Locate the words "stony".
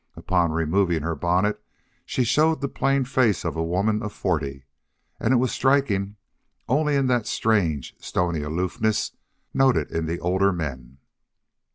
7.99-8.41